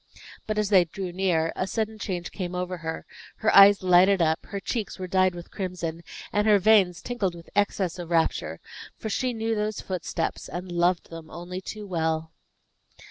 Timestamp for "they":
0.69-0.85